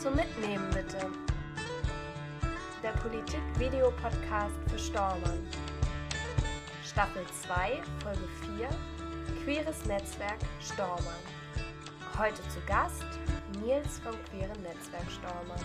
[0.00, 0.96] Zum Mitnehmen bitte.
[2.82, 5.46] Der Politik-Video-Podcast für Stormann.
[6.82, 8.26] Staffel 2, Folge
[8.56, 9.44] 4.
[9.44, 11.04] Queeres Netzwerk Stormann.
[12.18, 13.04] Heute zu Gast
[13.62, 15.60] Nils vom Queeren Netzwerk Stormann.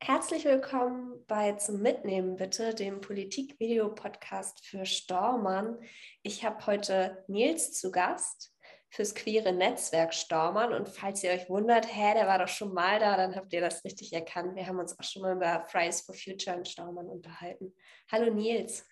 [0.00, 5.78] Herzlich willkommen bei Zum Mitnehmen bitte, dem Politik-Video-Podcast für Stormann.
[6.22, 8.55] Ich habe heute Nils zu Gast
[8.90, 10.72] fürs queere Netzwerk Stormann.
[10.72, 13.60] Und falls ihr euch wundert, hä, der war doch schon mal da, dann habt ihr
[13.60, 14.56] das richtig erkannt.
[14.56, 17.74] Wir haben uns auch schon mal über Fridays for Future in Stormann unterhalten.
[18.10, 18.86] Hallo Nils.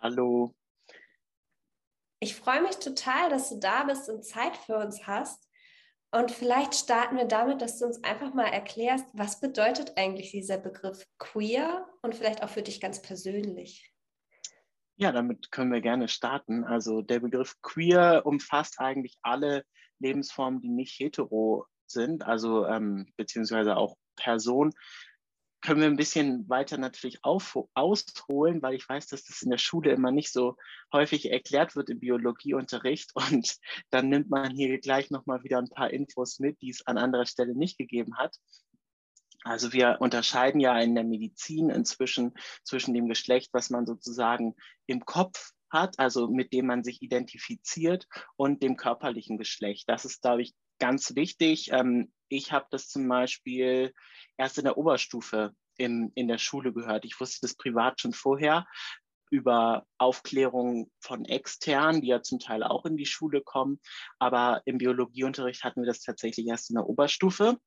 [0.00, 0.54] Hallo.
[2.20, 5.46] Ich freue mich total, dass du da bist und Zeit für uns hast.
[6.12, 10.56] Und vielleicht starten wir damit, dass du uns einfach mal erklärst, was bedeutet eigentlich dieser
[10.56, 13.95] Begriff queer und vielleicht auch für dich ganz persönlich.
[14.98, 16.64] Ja, damit können wir gerne starten.
[16.64, 19.64] Also der Begriff queer umfasst eigentlich alle
[19.98, 24.72] Lebensformen, die nicht hetero sind, also ähm, beziehungsweise auch Person.
[25.60, 29.58] Können wir ein bisschen weiter natürlich auf, ausholen, weil ich weiß, dass das in der
[29.58, 30.56] Schule immer nicht so
[30.92, 33.10] häufig erklärt wird im Biologieunterricht.
[33.14, 33.56] Und
[33.90, 37.26] dann nimmt man hier gleich nochmal wieder ein paar Infos mit, die es an anderer
[37.26, 38.36] Stelle nicht gegeben hat.
[39.46, 45.04] Also wir unterscheiden ja in der Medizin inzwischen zwischen dem Geschlecht, was man sozusagen im
[45.04, 49.88] Kopf hat, also mit dem man sich identifiziert, und dem körperlichen Geschlecht.
[49.88, 51.70] Das ist, glaube ich, ganz wichtig.
[51.70, 53.92] Ähm, ich habe das zum Beispiel
[54.36, 57.04] erst in der Oberstufe in, in der Schule gehört.
[57.04, 58.66] Ich wusste das privat schon vorher
[59.30, 63.80] über Aufklärung von externen, die ja zum Teil auch in die Schule kommen.
[64.18, 67.58] Aber im Biologieunterricht hatten wir das tatsächlich erst in der Oberstufe.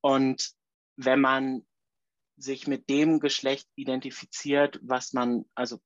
[0.00, 0.54] Und
[0.96, 1.66] wenn man
[2.36, 5.78] sich mit dem Geschlecht identifiziert, was man, also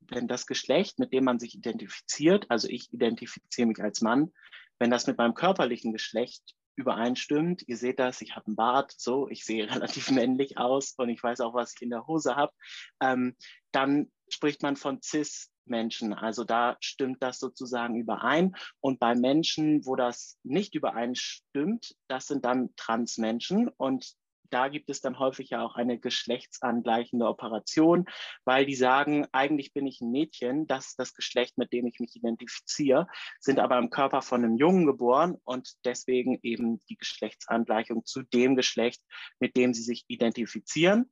[0.00, 4.32] wenn das Geschlecht, mit dem man sich identifiziert, also ich identifiziere mich als Mann,
[4.78, 6.42] wenn das mit meinem körperlichen Geschlecht
[6.76, 11.08] übereinstimmt, ihr seht das, ich habe einen Bart, so, ich sehe relativ männlich aus und
[11.08, 12.52] ich weiß auch, was ich in der Hose habe,
[13.00, 13.36] ähm,
[13.72, 16.12] dann spricht man von Cis-Menschen.
[16.14, 18.56] Also da stimmt das sozusagen überein.
[18.80, 23.68] Und bei Menschen, wo das nicht übereinstimmt, das sind dann Trans-Menschen.
[23.68, 24.14] Und
[24.50, 28.06] da gibt es dann häufig ja auch eine geschlechtsangleichende Operation,
[28.44, 32.00] weil die sagen, eigentlich bin ich ein Mädchen, das ist das Geschlecht, mit dem ich
[32.00, 33.06] mich identifiziere,
[33.40, 38.56] sind aber im Körper von einem Jungen geboren und deswegen eben die Geschlechtsangleichung zu dem
[38.56, 39.02] Geschlecht,
[39.40, 41.10] mit dem sie sich identifizieren.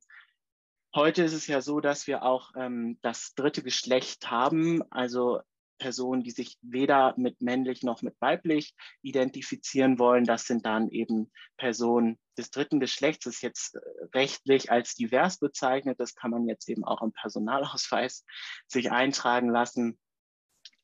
[0.95, 5.41] Heute ist es ja so, dass wir auch ähm, das dritte Geschlecht haben, also
[5.77, 10.25] Personen, die sich weder mit männlich noch mit weiblich identifizieren wollen.
[10.25, 13.79] Das sind dann eben Personen des dritten Geschlechts, das ist jetzt äh,
[14.13, 15.99] rechtlich als divers bezeichnet.
[15.99, 18.25] Das kann man jetzt eben auch im Personalausweis
[18.67, 19.99] sich eintragen lassen.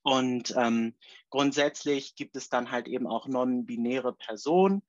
[0.02, 0.96] Und ähm,
[1.30, 4.84] grundsätzlich gibt es dann halt eben auch non-binäre Personen.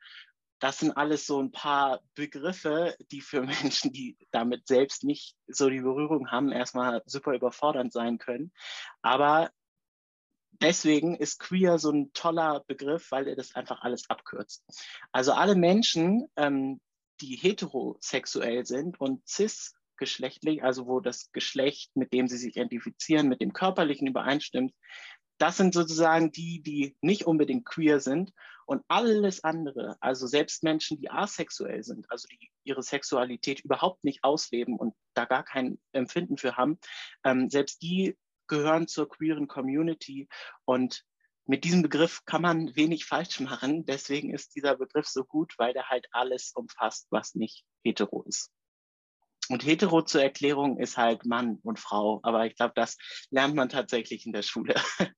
[0.60, 5.68] Das sind alles so ein paar Begriffe, die für Menschen, die damit selbst nicht so
[5.68, 8.52] die Berührung haben, erstmal super überfordernd sein können.
[9.02, 9.50] Aber
[10.60, 14.64] deswegen ist queer so ein toller Begriff, weil er das einfach alles abkürzt.
[15.12, 16.80] Also alle Menschen, ähm,
[17.20, 23.40] die heterosexuell sind und cisgeschlechtlich, also wo das Geschlecht, mit dem sie sich identifizieren, mit
[23.40, 24.72] dem körperlichen übereinstimmt,
[25.38, 28.32] das sind sozusagen die, die nicht unbedingt queer sind.
[28.66, 34.22] Und alles andere, also selbst Menschen, die asexuell sind, also die ihre Sexualität überhaupt nicht
[34.22, 36.78] ausleben und da gar kein Empfinden für haben,
[37.24, 38.16] ähm, selbst die
[38.50, 40.28] gehören zur queeren Community
[40.66, 41.04] und
[41.46, 43.84] mit diesem Begriff kann man wenig falsch machen.
[43.84, 48.52] Deswegen ist dieser Begriff so gut, weil er halt alles umfasst, was nicht hetero ist.
[49.48, 52.20] Und hetero zur Erklärung ist halt Mann und Frau.
[52.22, 52.96] Aber ich glaube, das
[53.30, 54.74] lernt man tatsächlich in der Schule.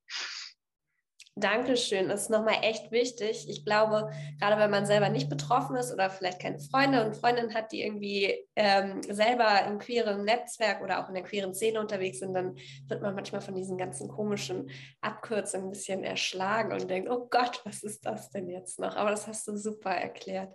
[1.34, 3.48] Dankeschön, das ist nochmal echt wichtig.
[3.48, 7.54] Ich glaube, gerade wenn man selber nicht betroffen ist oder vielleicht keine Freunde und Freundinnen
[7.54, 12.18] hat, die irgendwie ähm, selber im queeren Netzwerk oder auch in der queeren Szene unterwegs
[12.18, 12.56] sind, dann
[12.86, 14.70] wird man manchmal von diesen ganzen komischen
[15.00, 18.94] Abkürzungen ein bisschen erschlagen und denkt, oh Gott, was ist das denn jetzt noch?
[18.94, 20.54] Aber das hast du super erklärt.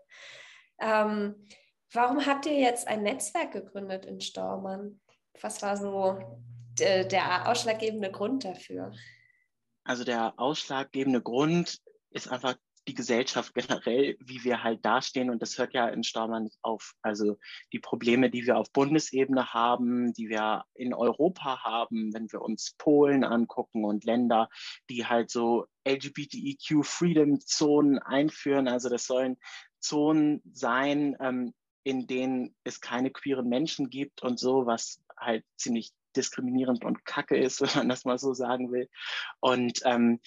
[0.80, 1.48] Ähm,
[1.92, 5.02] warum habt ihr jetzt ein Netzwerk gegründet in Stormann?
[5.42, 6.20] Was war so
[6.78, 8.92] der ausschlaggebende Grund dafür?
[9.88, 11.80] Also der ausschlaggebende Grund
[12.12, 12.56] ist einfach
[12.90, 15.30] die Gesellschaft generell, wie wir halt dastehen.
[15.30, 16.94] Und das hört ja in Staumann nicht auf.
[17.02, 17.38] Also
[17.72, 22.76] die Probleme, die wir auf Bundesebene haben, die wir in Europa haben, wenn wir uns
[22.78, 24.50] Polen angucken und Länder,
[24.90, 28.68] die halt so LGBTIQ-Freedom-Zonen einführen.
[28.68, 29.38] Also das sollen
[29.80, 31.54] Zonen sein, ähm,
[31.84, 37.38] in denen es keine queeren Menschen gibt und so, was halt ziemlich diskriminierend und kacke
[37.38, 38.90] ist, wenn man das mal so sagen will.
[39.40, 40.20] Und ähm,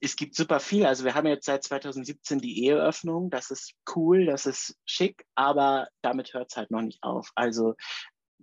[0.00, 0.84] es gibt super viel.
[0.86, 3.30] Also wir haben jetzt seit 2017 die Eheöffnung.
[3.30, 7.30] Das ist cool, das ist schick, aber damit hört es halt noch nicht auf.
[7.34, 7.74] Also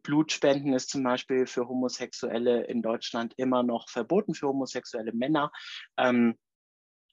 [0.04, 5.52] Blutspenden ist zum Beispiel für Homosexuelle in Deutschland immer noch verboten, für homosexuelle Männer,
[5.98, 6.38] ähm,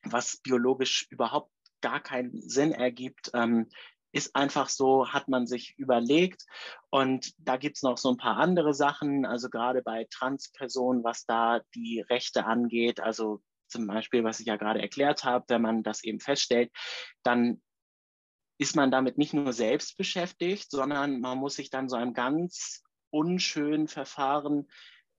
[0.02, 3.30] was biologisch überhaupt gar keinen Sinn ergibt.
[3.34, 3.68] Ähm,
[4.18, 6.44] ist einfach so, hat man sich überlegt.
[6.90, 11.24] Und da gibt es noch so ein paar andere Sachen, also gerade bei Transpersonen, was
[11.24, 15.82] da die Rechte angeht, also zum Beispiel, was ich ja gerade erklärt habe, wenn man
[15.82, 16.70] das eben feststellt,
[17.22, 17.62] dann
[18.58, 22.82] ist man damit nicht nur selbst beschäftigt, sondern man muss sich dann so einem ganz
[23.10, 24.68] unschönen Verfahren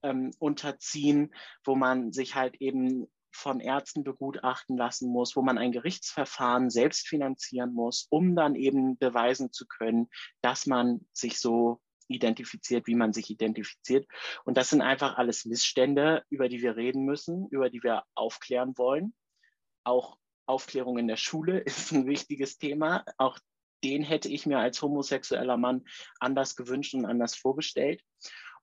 [0.03, 5.71] ähm, unterziehen, wo man sich halt eben von Ärzten begutachten lassen muss, wo man ein
[5.71, 10.09] Gerichtsverfahren selbst finanzieren muss, um dann eben beweisen zu können,
[10.41, 14.07] dass man sich so identifiziert, wie man sich identifiziert.
[14.43, 18.77] Und das sind einfach alles Missstände, über die wir reden müssen, über die wir aufklären
[18.77, 19.13] wollen.
[19.83, 23.05] Auch Aufklärung in der Schule ist ein wichtiges Thema.
[23.17, 23.39] Auch
[23.83, 25.85] den hätte ich mir als homosexueller Mann
[26.19, 28.03] anders gewünscht und anders vorgestellt.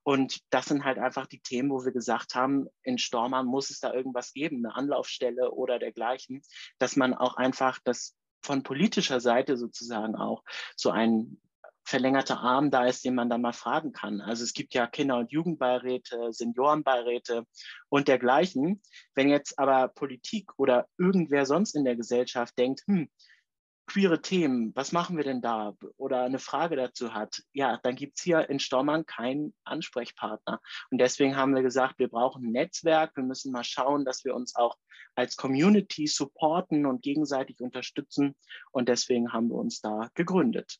[0.07, 3.81] Und das sind halt einfach die Themen, wo wir gesagt haben, in Stormann muss es
[3.81, 6.43] da irgendwas geben, eine Anlaufstelle oder dergleichen,
[6.79, 10.45] dass man auch einfach das von politischer Seite sozusagen auch
[10.77, 11.41] so ein
[11.83, 14.21] verlängerter Arm da ist, den man dann mal fragen kann.
[14.21, 17.45] Also es gibt ja Kinder- und Jugendbeiräte, Seniorenbeiräte
[17.89, 18.81] und dergleichen.
[19.13, 23.09] Wenn jetzt aber Politik oder irgendwer sonst in der Gesellschaft denkt, hm,
[23.87, 25.73] queere Themen, was machen wir denn da?
[25.97, 30.61] Oder eine Frage dazu hat, ja, dann gibt es hier in Stormann keinen Ansprechpartner.
[30.91, 34.35] Und deswegen haben wir gesagt, wir brauchen ein Netzwerk, wir müssen mal schauen, dass wir
[34.35, 34.75] uns auch
[35.15, 38.35] als Community supporten und gegenseitig unterstützen.
[38.71, 40.77] Und deswegen haben wir uns da gegründet.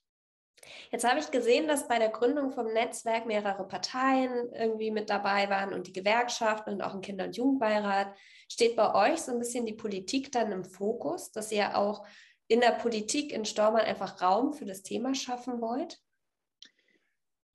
[0.92, 5.50] Jetzt habe ich gesehen, dass bei der Gründung vom Netzwerk mehrere Parteien irgendwie mit dabei
[5.50, 8.16] waren und die Gewerkschaften und auch ein Kinder- und Jugendbeirat.
[8.50, 12.06] Steht bei euch so ein bisschen die Politik dann im Fokus, dass ihr auch
[12.48, 16.00] in der Politik in Stormann einfach Raum für das Thema schaffen wollt?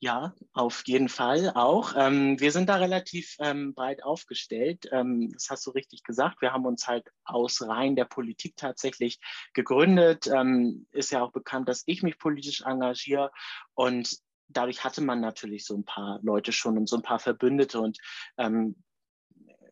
[0.00, 1.94] Ja, auf jeden Fall auch.
[1.97, 4.89] Ähm, wir sind da relativ ähm, breit aufgestellt.
[4.91, 6.43] Ähm, das hast du richtig gesagt.
[6.43, 9.21] Wir haben uns halt aus Reihen der Politik tatsächlich
[9.55, 10.27] gegründet.
[10.27, 13.31] Ähm, ist ja auch bekannt, dass ich mich politisch engagiere
[13.75, 14.19] und
[14.49, 17.99] dadurch hatte man natürlich so ein paar Leute schon und so ein paar Verbündete und
[18.39, 18.75] ähm,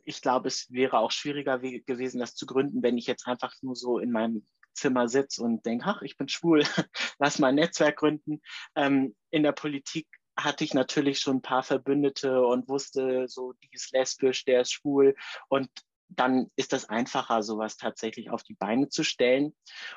[0.04, 3.76] ich glaube, es wäre auch schwieriger gewesen, das zu gründen, wenn ich jetzt einfach nur
[3.76, 6.62] so in meinem Zimmer sitze und denke, ach, ich bin schwul,
[7.18, 8.40] lass mal ein Netzwerk gründen.
[8.74, 10.06] Ähm, in der Politik
[10.36, 14.72] hatte ich natürlich schon ein paar Verbündete und wusste, so, die ist lesbisch, der ist
[14.72, 15.14] schwul.
[15.48, 15.68] Und
[16.08, 19.54] dann ist das einfacher, sowas tatsächlich auf die Beine zu stellen.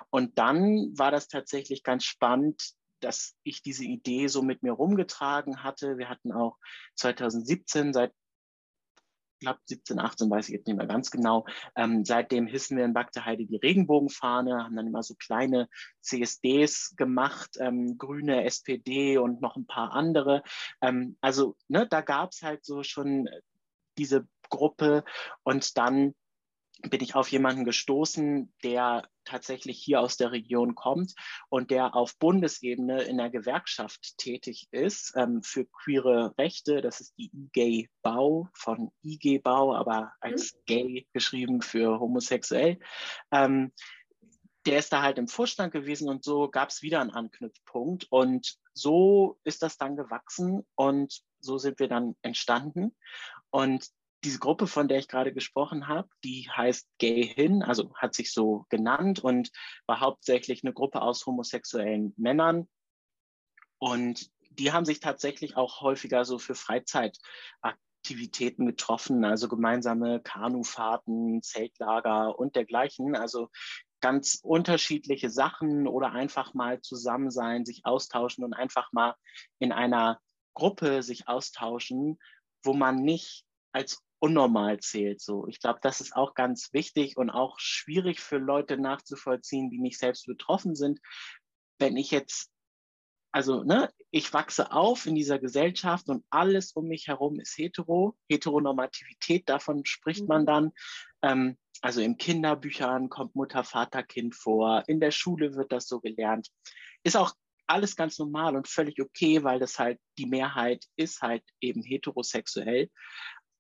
[0.09, 5.63] Und dann war das tatsächlich ganz spannend, dass ich diese Idee so mit mir rumgetragen
[5.63, 5.97] hatte.
[5.97, 6.57] Wir hatten auch
[6.95, 8.13] 2017 seit
[9.43, 11.45] glaube 17, 18, weiß ich jetzt nicht mehr ganz genau.
[11.75, 15.69] Ähm, seitdem hissen wir in Bagdeheide die Regenbogenfahne, haben dann immer so kleine
[16.01, 20.43] CSDs gemacht, ähm, grüne SPD und noch ein paar andere.
[20.81, 23.29] Ähm, also ne, da gab es halt so schon
[23.97, 25.03] diese Gruppe
[25.43, 26.13] und dann
[26.89, 31.13] bin ich auf jemanden gestoßen, der tatsächlich hier aus der Region kommt
[31.49, 36.81] und der auf Bundesebene in der Gewerkschaft tätig ist ähm, für queere Rechte.
[36.81, 40.59] Das ist die IG Bau von IG Bau, aber als mhm.
[40.65, 42.79] gay geschrieben für homosexuell.
[43.31, 43.71] Ähm,
[44.65, 48.57] der ist da halt im Vorstand gewesen und so gab es wieder einen Anknüpfpunkt und
[48.73, 52.95] so ist das dann gewachsen und so sind wir dann entstanden.
[53.49, 53.89] Und
[54.23, 58.31] diese Gruppe, von der ich gerade gesprochen habe, die heißt Gay Hin, also hat sich
[58.31, 59.51] so genannt und
[59.85, 62.69] war hauptsächlich eine Gruppe aus homosexuellen Männern.
[63.79, 72.39] Und die haben sich tatsächlich auch häufiger so für Freizeitaktivitäten getroffen, also gemeinsame Kanufahrten, Zeltlager
[72.39, 73.17] und dergleichen.
[73.17, 73.49] Also
[73.99, 79.15] ganz unterschiedliche Sachen oder einfach mal zusammen sein, sich austauschen und einfach mal
[79.59, 80.21] in einer
[80.53, 82.19] Gruppe sich austauschen,
[82.63, 85.19] wo man nicht als unnormal zählt.
[85.19, 89.79] So, ich glaube, das ist auch ganz wichtig und auch schwierig für Leute nachzuvollziehen, die
[89.79, 91.01] nicht selbst betroffen sind.
[91.77, 92.49] Wenn ich jetzt,
[93.33, 98.15] also, ne, ich wachse auf in dieser Gesellschaft und alles um mich herum ist hetero,
[98.29, 100.45] Heteronormativität, davon spricht man mhm.
[100.45, 100.71] dann.
[101.21, 105.99] Ähm, also in Kinderbüchern kommt Mutter, Vater, Kind vor, in der Schule wird das so
[105.99, 106.47] gelernt.
[107.03, 107.33] Ist auch
[107.67, 112.89] alles ganz normal und völlig okay, weil das halt die Mehrheit ist halt eben heterosexuell.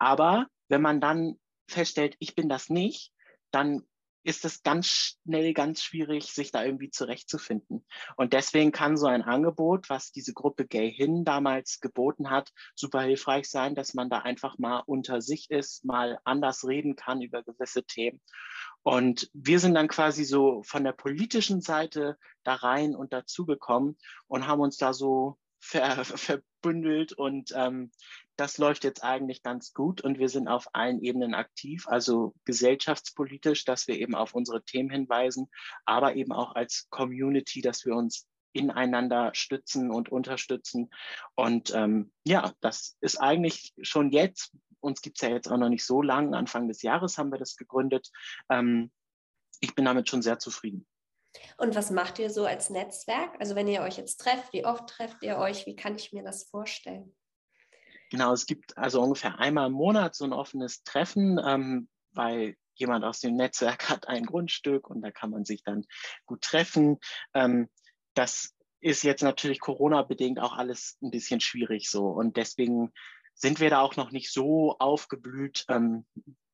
[0.03, 3.13] Aber wenn man dann feststellt, ich bin das nicht,
[3.51, 3.83] dann
[4.25, 7.85] ist es ganz schnell ganz schwierig, sich da irgendwie zurechtzufinden.
[8.17, 13.01] Und deswegen kann so ein Angebot, was diese Gruppe Gay Hin damals geboten hat, super
[13.01, 17.41] hilfreich sein, dass man da einfach mal unter sich ist, mal anders reden kann über
[17.41, 18.21] gewisse Themen.
[18.81, 24.47] Und wir sind dann quasi so von der politischen Seite da rein und dazugekommen und
[24.47, 27.91] haben uns da so ver, verbündelt und ähm,
[28.35, 33.65] das läuft jetzt eigentlich ganz gut und wir sind auf allen Ebenen aktiv, also gesellschaftspolitisch,
[33.65, 35.49] dass wir eben auf unsere Themen hinweisen,
[35.85, 40.89] aber eben auch als Community, dass wir uns ineinander stützen und unterstützen.
[41.35, 45.69] Und ähm, ja, das ist eigentlich schon jetzt, uns gibt es ja jetzt auch noch
[45.69, 48.09] nicht so lang, Anfang des Jahres haben wir das gegründet.
[48.49, 48.91] Ähm,
[49.59, 50.85] ich bin damit schon sehr zufrieden.
[51.57, 53.39] Und was macht ihr so als Netzwerk?
[53.39, 55.65] Also wenn ihr euch jetzt trefft, wie oft trefft ihr euch?
[55.65, 57.15] Wie kann ich mir das vorstellen?
[58.13, 63.03] Genau, es gibt also ungefähr einmal im Monat so ein offenes Treffen, ähm, weil jemand
[63.03, 65.83] aus dem Netzwerk hat ein Grundstück und da kann man sich dann
[66.27, 66.99] gut treffen.
[67.33, 67.69] Ähm,
[68.13, 72.05] das ist jetzt natürlich Corona-bedingt auch alles ein bisschen schwierig so.
[72.05, 72.93] Und deswegen
[73.33, 76.05] sind wir da auch noch nicht so aufgeblüht, ähm,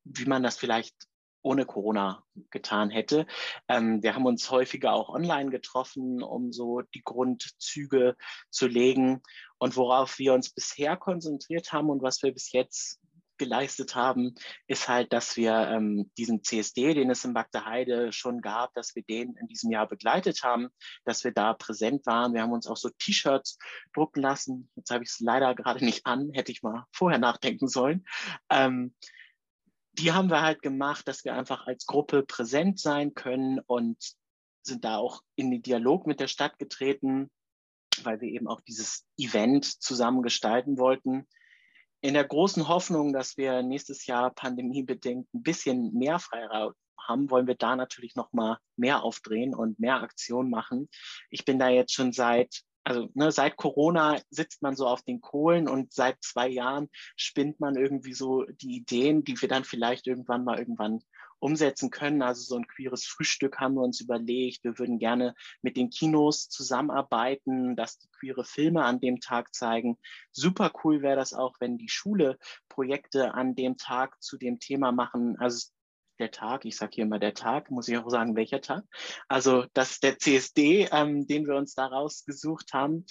[0.04, 0.94] wie man das vielleicht
[1.42, 3.26] ohne Corona getan hätte.
[3.68, 8.16] Ähm, wir haben uns häufiger auch online getroffen, um so die Grundzüge
[8.50, 9.22] zu legen.
[9.58, 13.00] Und worauf wir uns bisher konzentriert haben und was wir bis jetzt
[13.40, 14.34] geleistet haben,
[14.66, 18.94] ist halt, dass wir ähm, diesen CSD, den es in Bagde Heide schon gab, dass
[18.94, 20.68] wir den in diesem Jahr begleitet haben,
[21.06, 22.34] dass wir da präsent waren.
[22.34, 23.56] Wir haben uns auch so T-Shirts
[23.94, 24.70] drucken lassen.
[24.76, 28.04] Jetzt habe ich es leider gerade nicht an, hätte ich mal vorher nachdenken sollen.
[28.50, 28.94] Ähm,
[30.00, 33.96] die haben wir halt gemacht, dass wir einfach als Gruppe präsent sein können und
[34.62, 37.30] sind da auch in den Dialog mit der Stadt getreten,
[38.02, 41.26] weil wir eben auch dieses Event zusammen gestalten wollten
[42.02, 47.46] in der großen Hoffnung, dass wir nächstes Jahr pandemiebedingt ein bisschen mehr Freiraum haben, wollen
[47.46, 50.88] wir da natürlich noch mal mehr aufdrehen und mehr Aktionen machen.
[51.30, 55.20] Ich bin da jetzt schon seit also ne, seit Corona sitzt man so auf den
[55.20, 60.06] Kohlen und seit zwei Jahren spinnt man irgendwie so die Ideen, die wir dann vielleicht
[60.06, 61.00] irgendwann mal irgendwann
[61.40, 62.22] umsetzen können.
[62.22, 64.62] Also so ein queeres Frühstück haben wir uns überlegt.
[64.62, 69.98] Wir würden gerne mit den Kinos zusammenarbeiten, dass die queere Filme an dem Tag zeigen.
[70.32, 74.92] Super cool wäre das auch, wenn die Schule Projekte an dem Tag zu dem Thema
[74.92, 75.36] machen.
[75.38, 75.70] Also
[76.20, 78.84] der Tag, ich sage hier immer der Tag, muss ich auch sagen, welcher Tag.
[79.28, 83.04] Also das ist der CSD, ähm, den wir uns da rausgesucht haben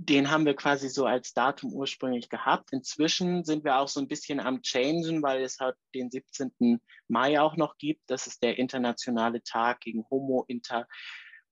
[0.00, 2.72] den haben wir quasi so als Datum ursprünglich gehabt.
[2.72, 6.80] Inzwischen sind wir auch so ein bisschen am Changen, weil es halt den 17.
[7.08, 8.02] Mai auch noch gibt.
[8.06, 10.86] Das ist der internationale Tag gegen Homo, Inter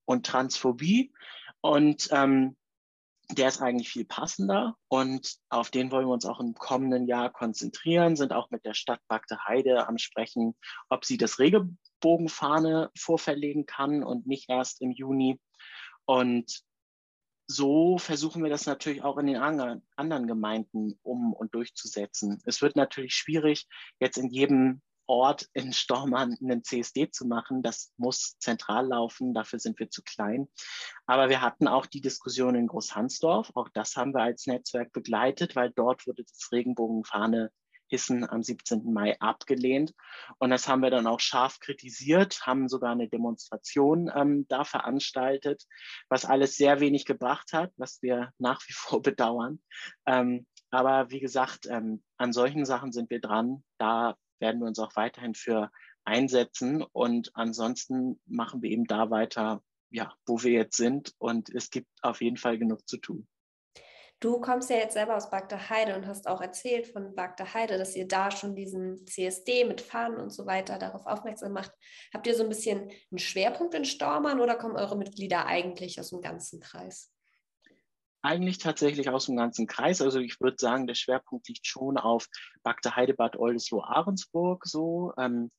[0.05, 1.13] und Transphobie.
[1.61, 2.57] Und ähm,
[3.31, 7.33] der ist eigentlich viel passender und auf den wollen wir uns auch im kommenden Jahr
[7.33, 10.55] konzentrieren, sind auch mit der Stadt Bagde Heide am Sprechen,
[10.89, 15.41] ob sie das Regenbogenfahne vorverlegen kann und nicht erst im Juni.
[16.05, 16.63] Und
[17.49, 22.41] so versuchen wir das natürlich auch in den anderen Gemeinden um und durchzusetzen.
[22.45, 23.67] Es wird natürlich schwierig,
[24.01, 27.63] jetzt in jedem Ort in Stormann einen CSD zu machen.
[27.63, 30.49] Das muss zentral laufen, dafür sind wir zu klein.
[31.07, 33.51] Aber wir hatten auch die Diskussion in Großhansdorf.
[33.55, 37.51] Auch das haben wir als Netzwerk begleitet, weil dort wurde das Regenbogenfahne
[37.89, 38.93] Hissen am 17.
[38.93, 39.95] Mai abgelehnt.
[40.39, 45.65] Und das haben wir dann auch scharf kritisiert, haben sogar eine Demonstration ähm, da veranstaltet,
[46.09, 49.61] was alles sehr wenig gebracht hat, was wir nach wie vor bedauern.
[50.07, 53.63] Ähm, aber wie gesagt, ähm, an solchen Sachen sind wir dran.
[53.79, 55.71] Da werden wir uns auch weiterhin für
[56.05, 56.83] einsetzen.
[56.83, 61.15] Und ansonsten machen wir eben da weiter, ja, wo wir jetzt sind.
[61.19, 63.27] Und es gibt auf jeden Fall genug zu tun.
[64.21, 67.77] Du kommst ja jetzt selber aus Bagda Heide und hast auch erzählt von Bagda Heide,
[67.77, 71.71] dass ihr da schon diesen CSD mit Fahnen und so weiter darauf aufmerksam macht.
[72.15, 76.11] Habt ihr so ein bisschen einen Schwerpunkt in Stormann oder kommen eure Mitglieder eigentlich aus
[76.11, 77.13] dem ganzen Kreis?
[78.27, 80.03] Eigentlich tatsächlich aus dem ganzen Kreis.
[80.03, 82.27] Also ich würde sagen, der Schwerpunkt liegt schon auf
[82.65, 85.13] Bagda Heide, Bad Oldesloe, Ahrensburg so.
[85.17, 85.53] Ähm,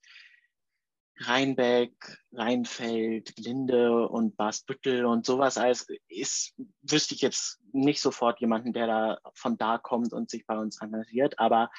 [1.20, 1.94] Rheinbeck,
[2.34, 8.88] Rheinfeld, Linde und Basbüttel und sowas als ist, wüsste ich jetzt nicht sofort jemanden, der
[8.88, 11.72] da von da kommt und sich bei uns engagiert, aber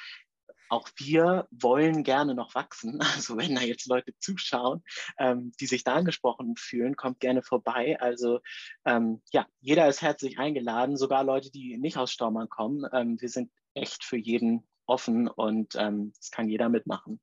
[0.69, 2.99] auch wir wollen gerne noch wachsen.
[3.19, 4.83] Also wenn da jetzt Leute zuschauen,
[5.17, 7.99] ähm, die sich da angesprochen fühlen, kommt gerne vorbei.
[7.99, 8.39] Also
[8.85, 12.85] ähm, ja, jeder ist herzlich eingeladen, sogar Leute, die nicht aus Stormann kommen.
[12.93, 17.19] Ähm, wir sind echt für jeden offen und ähm, es kann jeder mitmachen.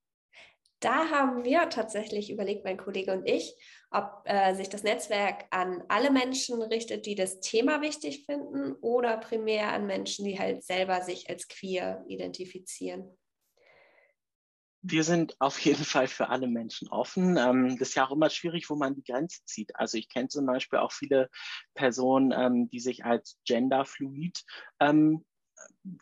[0.81, 3.57] Da haben wir tatsächlich überlegt, mein Kollege und ich,
[3.91, 9.17] ob äh, sich das Netzwerk an alle Menschen richtet, die das Thema wichtig finden oder
[9.17, 13.17] primär an Menschen, die halt selber sich als queer identifizieren.
[14.89, 17.37] Wir sind auf jeden Fall für alle Menschen offen.
[17.37, 19.75] Ähm, das ist ja auch immer schwierig, wo man die Grenze zieht.
[19.77, 21.29] Also ich kenne zum Beispiel auch viele
[21.75, 24.43] Personen, ähm, die sich als genderfluid
[24.81, 25.25] ähm,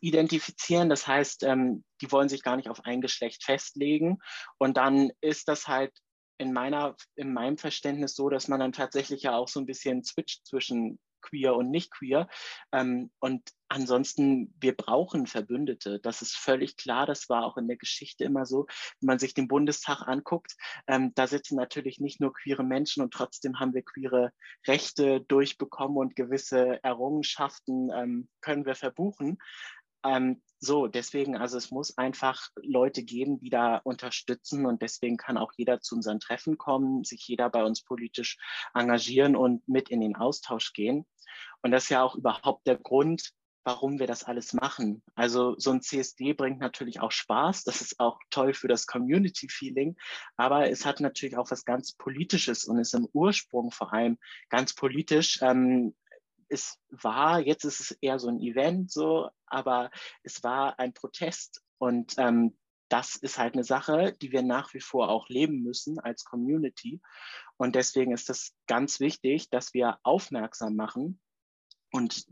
[0.01, 0.89] identifizieren.
[0.89, 4.19] Das heißt, ähm, die wollen sich gar nicht auf ein Geschlecht festlegen.
[4.59, 5.93] Und dann ist das halt
[6.39, 10.03] in meiner, in meinem Verständnis so, dass man dann tatsächlich ja auch so ein bisschen
[10.03, 12.29] switcht zwischen queer und nicht queer.
[12.73, 15.99] Ähm, und ansonsten, wir brauchen Verbündete.
[16.01, 17.07] Das ist völlig klar.
[17.07, 18.67] Das war auch in der Geschichte immer so.
[19.01, 20.55] Wenn man sich den Bundestag anguckt,
[20.87, 24.33] ähm, da sitzen natürlich nicht nur queere Menschen und trotzdem haben wir queere
[24.67, 29.39] Rechte durchbekommen und gewisse Errungenschaften ähm, können wir verbuchen.
[30.05, 35.39] Ähm, so, deswegen, also es muss einfach Leute geben, die da unterstützen und deswegen kann
[35.39, 38.39] auch jeder zu unseren Treffen kommen, sich jeder bei uns politisch
[38.75, 41.07] engagieren und mit in den Austausch gehen.
[41.63, 43.33] Und das ist ja auch überhaupt der Grund,
[43.65, 45.03] warum wir das alles machen.
[45.15, 49.97] Also so ein CSD bringt natürlich auch Spaß, das ist auch toll für das Community-Feeling,
[50.37, 54.19] aber es hat natürlich auch was ganz Politisches und ist im Ursprung vor allem
[54.51, 55.41] ganz politisch.
[55.41, 55.95] Ähm,
[56.55, 59.91] es war, jetzt ist es eher so ein Event, so, aber
[60.23, 62.57] es war ein Protest und ähm,
[62.89, 67.01] das ist halt eine Sache, die wir nach wie vor auch leben müssen als Community.
[67.57, 71.21] Und deswegen ist es ganz wichtig, dass wir aufmerksam machen.
[71.93, 72.27] Und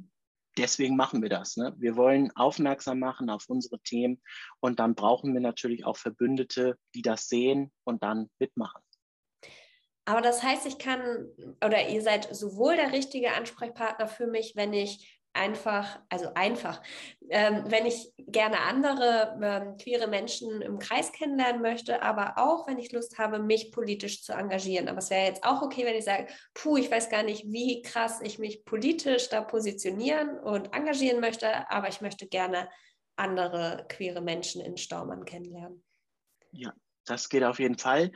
[0.59, 1.57] deswegen machen wir das.
[1.57, 1.75] Ne?
[1.79, 4.23] Wir wollen aufmerksam machen auf unsere Themen.
[4.61, 8.83] Und dann brauchen wir natürlich auch Verbündete, die das sehen und dann mitmachen.
[10.05, 11.29] Aber das heißt, ich kann
[11.65, 16.83] oder ihr seid sowohl der richtige Ansprechpartner für mich, wenn ich einfach, also einfach,
[17.31, 22.79] ähm, wenn ich gerne andere ähm, queere Menschen im Kreis kennenlernen möchte, aber auch, wenn
[22.79, 24.89] ich Lust habe, mich politisch zu engagieren.
[24.89, 27.83] Aber es wäre jetzt auch okay, wenn ich sage, puh, ich weiß gar nicht, wie
[27.83, 32.69] krass ich mich politisch da positionieren und engagieren möchte, aber ich möchte gerne
[33.17, 35.83] andere queere Menschen in Staumann kennenlernen.
[36.51, 36.73] Ja,
[37.07, 38.13] das geht auf jeden Fall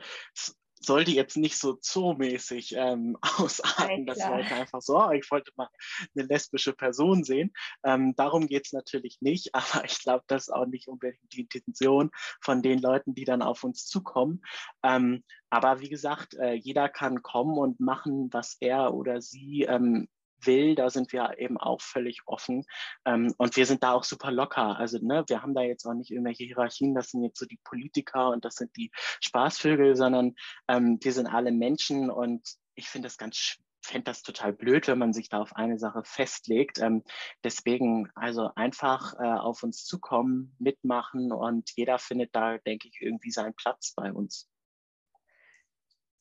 [0.79, 5.69] sollte jetzt nicht so zoomäßig ähm, ausarten, dass Leute einfach so, oh, ich wollte mal
[6.15, 7.53] eine lesbische Person sehen.
[7.83, 11.41] Ähm, darum geht es natürlich nicht, aber ich glaube, das ist auch nicht unbedingt die
[11.41, 14.41] Intention von den Leuten, die dann auf uns zukommen.
[14.83, 20.07] Ähm, aber wie gesagt, äh, jeder kann kommen und machen, was er oder sie ähm,
[20.41, 22.65] will, da sind wir eben auch völlig offen.
[23.05, 24.77] Ähm, und wir sind da auch super locker.
[24.77, 27.59] Also ne, wir haben da jetzt auch nicht irgendwelche Hierarchien, das sind jetzt so die
[27.63, 30.35] Politiker und das sind die Spaßvögel, sondern
[30.67, 34.97] ähm, wir sind alle Menschen und ich finde das ganz fände das total blöd, wenn
[34.97, 36.79] man sich da auf eine Sache festlegt.
[36.79, 37.03] Ähm,
[37.43, 43.31] deswegen also einfach äh, auf uns zukommen, mitmachen und jeder findet da, denke ich, irgendwie
[43.31, 44.49] seinen Platz bei uns.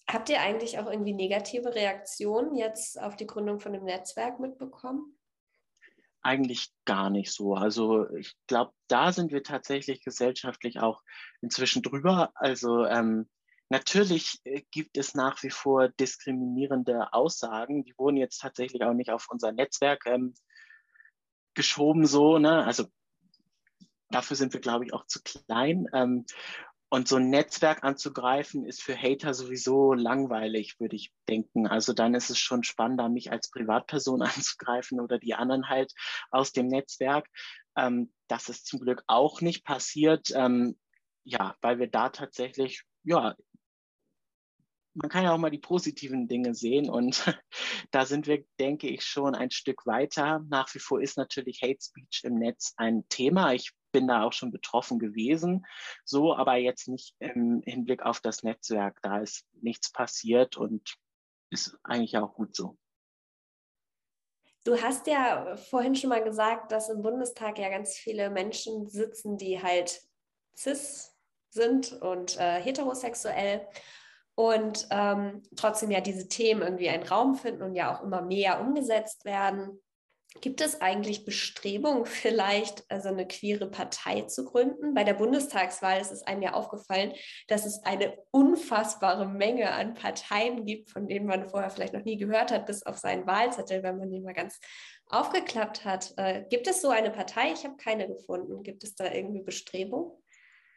[0.08, 5.18] Habt ihr eigentlich auch irgendwie negative Reaktionen jetzt auf die Gründung von dem Netzwerk mitbekommen?
[6.22, 7.54] Eigentlich gar nicht so.
[7.54, 11.02] Also ich glaube, da sind wir tatsächlich gesellschaftlich auch
[11.40, 12.30] inzwischen drüber.
[12.34, 13.28] Also ähm,
[13.68, 17.84] natürlich äh, gibt es nach wie vor diskriminierende Aussagen.
[17.84, 20.34] Die wurden jetzt tatsächlich auch nicht auf unser Netzwerk ähm,
[21.54, 22.64] geschoben, so, ne?
[22.64, 22.86] Also
[24.10, 25.86] dafür sind wir, glaube ich, auch zu klein.
[25.92, 26.26] Ähm,
[26.88, 31.66] und so ein Netzwerk anzugreifen, ist für Hater sowieso langweilig, würde ich denken.
[31.66, 35.92] Also dann ist es schon spannender, mich als Privatperson anzugreifen oder die anderen halt
[36.30, 37.28] aus dem Netzwerk.
[37.76, 40.28] Ähm, das ist zum Glück auch nicht passiert.
[40.34, 40.78] Ähm,
[41.24, 43.34] ja, weil wir da tatsächlich, ja,
[44.94, 47.22] man kann ja auch mal die positiven Dinge sehen und
[47.90, 50.44] da sind wir, denke ich, schon ein Stück weiter.
[50.48, 53.52] Nach wie vor ist natürlich Hate Speech im Netz ein Thema.
[53.52, 55.64] Ich bin da auch schon betroffen gewesen,
[56.04, 59.00] so, aber jetzt nicht im Hinblick auf das Netzwerk.
[59.00, 60.96] Da ist nichts passiert und
[61.48, 62.76] ist eigentlich auch gut so.
[64.64, 69.38] Du hast ja vorhin schon mal gesagt, dass im Bundestag ja ganz viele Menschen sitzen,
[69.38, 70.02] die halt
[70.54, 71.16] cis
[71.48, 73.66] sind und äh, heterosexuell
[74.34, 78.60] und ähm, trotzdem ja diese Themen irgendwie einen Raum finden und ja auch immer mehr
[78.60, 79.80] umgesetzt werden.
[80.40, 84.94] Gibt es eigentlich Bestrebungen, vielleicht also eine queere Partei zu gründen?
[84.94, 87.12] Bei der Bundestagswahl ist es einem ja aufgefallen,
[87.48, 92.16] dass es eine unfassbare Menge an Parteien gibt, von denen man vorher vielleicht noch nie
[92.16, 94.60] gehört hat, bis auf seinen Wahlzettel, wenn man den mal ganz
[95.08, 96.12] aufgeklappt hat.
[96.16, 97.52] Äh, gibt es so eine Partei?
[97.52, 98.62] Ich habe keine gefunden.
[98.62, 100.12] Gibt es da irgendwie Bestrebungen?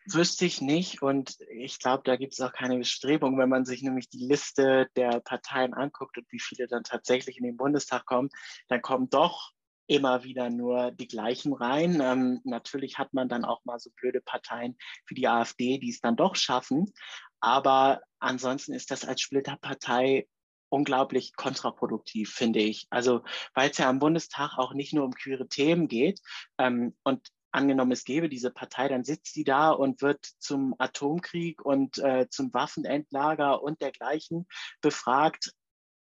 [0.05, 3.81] Wüsste ich nicht und ich glaube, da gibt es auch keine Bestrebung, wenn man sich
[3.81, 8.29] nämlich die Liste der Parteien anguckt und wie viele dann tatsächlich in den Bundestag kommen,
[8.67, 9.51] dann kommen doch
[9.87, 11.99] immer wieder nur die gleichen rein.
[11.99, 15.99] Ähm, natürlich hat man dann auch mal so blöde Parteien wie die AfD, die es
[15.99, 16.93] dann doch schaffen.
[17.39, 20.27] Aber ansonsten ist das als Splitterpartei
[20.69, 22.85] unglaublich kontraproduktiv, finde ich.
[22.91, 23.23] Also
[23.55, 26.21] weil es ja am Bundestag auch nicht nur um queere Themen geht
[26.59, 31.63] ähm, und angenommen, es gäbe diese Partei, dann sitzt die da und wird zum Atomkrieg
[31.63, 34.47] und äh, zum Waffenendlager und dergleichen
[34.81, 35.53] befragt.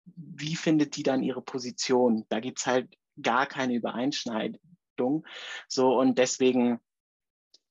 [0.04, 2.24] Wie findet die dann ihre Position?
[2.28, 5.26] Da gibt es halt gar keine Übereinschneidung.
[5.68, 6.80] So und deswegen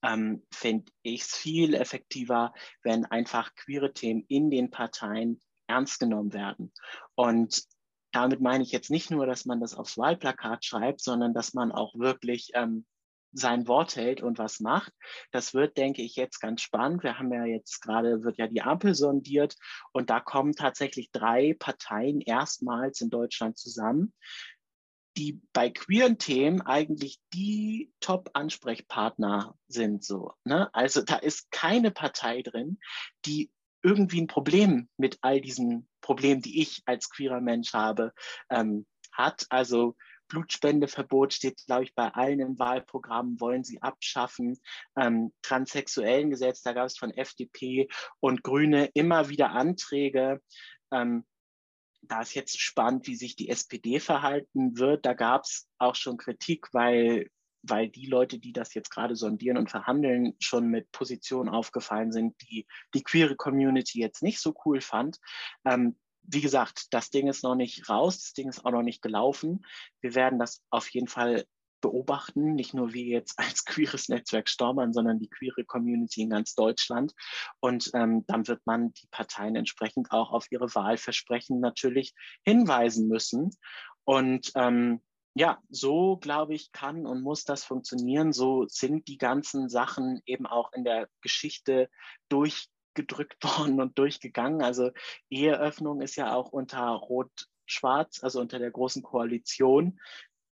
[0.02, 6.32] ähm, fände ich es viel effektiver, wenn einfach queere Themen in den Parteien ernst genommen
[6.32, 6.72] werden.
[7.14, 7.62] Und
[8.12, 11.72] damit meine ich jetzt nicht nur, dass man das aufs Wahlplakat schreibt, sondern dass man
[11.72, 12.84] auch wirklich ähm,
[13.32, 14.92] sein Wort hält und was macht.
[15.30, 17.02] Das wird, denke ich, jetzt ganz spannend.
[17.02, 19.56] Wir haben ja jetzt gerade, wird ja die Ampel sondiert
[19.92, 24.12] und da kommen tatsächlich drei Parteien erstmals in Deutschland zusammen,
[25.16, 30.04] die bei queeren Themen eigentlich die Top-Ansprechpartner sind.
[30.04, 30.72] So, ne?
[30.74, 32.78] Also da ist keine Partei drin,
[33.26, 33.50] die
[33.82, 38.12] irgendwie ein Problem mit all diesen Problemen, die ich als queerer Mensch habe,
[38.48, 39.46] ähm, hat.
[39.50, 39.96] Also
[40.32, 44.58] Blutspendeverbot steht, glaube ich, bei allen im Wahlprogramm, wollen sie abschaffen.
[44.96, 50.40] Ähm, transsexuellen Gesetz, da gab es von FDP und Grüne immer wieder Anträge.
[50.90, 51.26] Ähm,
[52.00, 55.04] da ist jetzt spannend, wie sich die SPD verhalten wird.
[55.04, 57.28] Da gab es auch schon Kritik, weil
[57.62, 62.34] weil die Leute, die das jetzt gerade sondieren und verhandeln, schon mit Positionen aufgefallen sind,
[62.42, 65.18] die die queere Community jetzt nicht so cool fand.
[65.64, 69.02] Ähm, wie gesagt, das Ding ist noch nicht raus, das Ding ist auch noch nicht
[69.02, 69.64] gelaufen.
[70.00, 71.44] Wir werden das auf jeden Fall
[71.82, 76.54] beobachten, nicht nur wir jetzt als queeres Netzwerk Stormann, sondern die queere Community in ganz
[76.54, 77.12] Deutschland.
[77.60, 83.50] Und ähm, dann wird man die Parteien entsprechend auch auf ihre Wahlversprechen natürlich hinweisen müssen.
[84.04, 85.02] Und ähm,
[85.34, 88.32] ja, so glaube ich, kann und muss das funktionieren.
[88.32, 91.88] So sind die ganzen Sachen eben auch in der Geschichte
[92.94, 94.62] durchgedrückt worden und durchgegangen.
[94.62, 94.90] Also
[95.30, 100.00] Eheöffnung ist ja auch unter Rot-Schwarz, also unter der Großen Koalition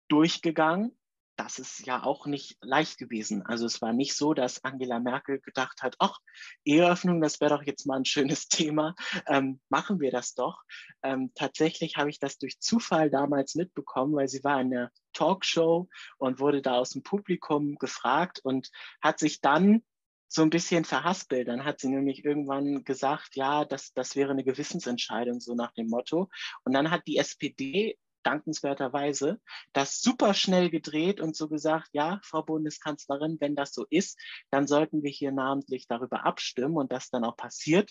[0.08, 0.98] durchgegangen
[1.38, 3.46] das ist ja auch nicht leicht gewesen.
[3.46, 6.18] Also es war nicht so, dass Angela Merkel gedacht hat, ach,
[6.64, 8.96] Eheöffnung, das wäre doch jetzt mal ein schönes Thema,
[9.26, 10.62] ähm, machen wir das doch.
[11.02, 15.88] Ähm, tatsächlich habe ich das durch Zufall damals mitbekommen, weil sie war in der Talkshow
[16.18, 18.70] und wurde da aus dem Publikum gefragt und
[19.00, 19.84] hat sich dann
[20.28, 21.48] so ein bisschen verhaspelt.
[21.48, 25.88] Dann hat sie nämlich irgendwann gesagt, ja, das, das wäre eine Gewissensentscheidung, so nach dem
[25.88, 26.28] Motto.
[26.64, 29.40] Und dann hat die SPD dankenswerterweise
[29.72, 34.18] das super schnell gedreht und so gesagt, ja, Frau Bundeskanzlerin, wenn das so ist,
[34.50, 37.90] dann sollten wir hier namentlich darüber abstimmen und das dann auch passiert.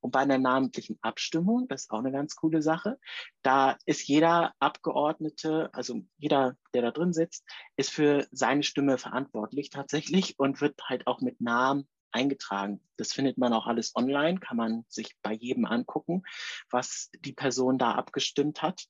[0.00, 2.98] Und bei einer namentlichen Abstimmung, das ist auch eine ganz coole Sache,
[3.42, 7.44] da ist jeder Abgeordnete, also jeder, der da drin sitzt,
[7.76, 12.80] ist für seine Stimme verantwortlich tatsächlich und wird halt auch mit Namen eingetragen.
[12.96, 16.22] Das findet man auch alles online, kann man sich bei jedem angucken,
[16.70, 18.86] was die Person da abgestimmt hat.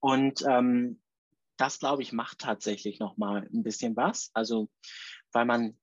[0.00, 1.00] Und ähm,
[1.56, 4.30] das, glaube ich, macht tatsächlich nochmal ein bisschen was.
[4.34, 4.68] Also,
[5.32, 5.78] weil man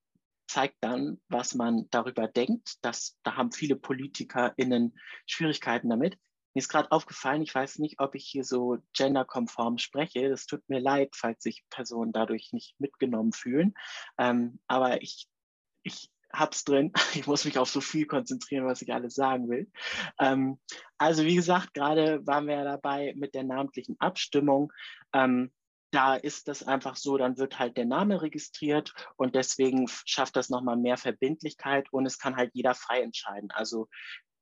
[0.49, 2.77] zeigt dann, was man darüber denkt.
[2.81, 6.17] Das, da haben viele PolitikerInnen Schwierigkeiten damit.
[6.55, 10.29] Mir ist gerade aufgefallen, ich weiß nicht, ob ich hier so genderkonform spreche.
[10.29, 13.75] Das tut mir leid, falls sich Personen dadurch nicht mitgenommen fühlen.
[14.17, 15.27] Ähm, aber ich,
[15.83, 16.91] ich hab's drin.
[17.13, 19.71] Ich muss mich auf so viel konzentrieren, was ich alles sagen will.
[20.19, 20.59] Ähm,
[20.97, 24.73] also wie gesagt, gerade waren wir ja dabei mit der namentlichen Abstimmung.
[25.13, 25.51] Ähm,
[25.91, 30.49] da ist das einfach so, dann wird halt der Name registriert und deswegen schafft das
[30.49, 33.51] nochmal mehr Verbindlichkeit und es kann halt jeder frei entscheiden.
[33.51, 33.87] Also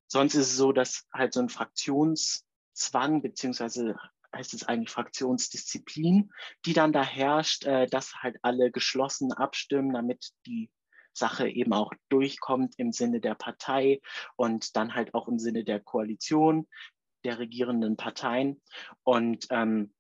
[0.08, 3.96] sonst ist es so, dass halt so ein Fraktionszwang beziehungsweise
[4.36, 6.32] heißt es eigentlich Fraktionsdisziplin,
[6.66, 10.70] die dann da herrscht, äh, dass halt alle geschlossen abstimmen, damit die
[11.14, 14.02] Sache eben auch durchkommt im Sinne der Partei
[14.36, 16.68] und dann halt auch im Sinne der Koalition
[17.24, 18.62] der regierenden Parteien.
[19.04, 19.94] Und ähm,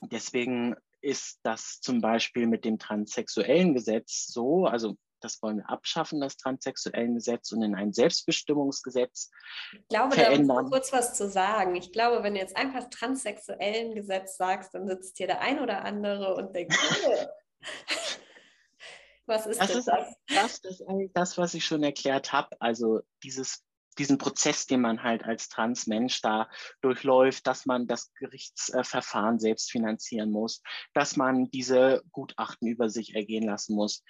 [0.00, 6.20] deswegen ist das zum Beispiel mit dem transsexuellen Gesetz so, also das wollen wir abschaffen,
[6.20, 9.30] das transsexuellen Gesetz und in ein Selbstbestimmungsgesetz
[9.72, 10.48] Ich glaube, verändern.
[10.48, 11.74] da muss kurz was zu sagen.
[11.74, 15.84] Ich glaube, wenn du jetzt einfach transsexuellen Gesetz sagst, dann sitzt hier der ein oder
[15.84, 17.26] andere und denkt, oh,
[19.26, 19.70] was ist das?
[19.70, 20.16] Ist das?
[20.28, 22.56] das ist eigentlich das, was ich schon erklärt habe.
[22.60, 23.65] Also dieses
[23.98, 26.48] diesen Prozess, den man halt als Transmensch da
[26.80, 30.62] durchläuft, dass man das Gerichtsverfahren selbst finanzieren muss,
[30.94, 34.02] dass man diese Gutachten über sich ergehen lassen muss.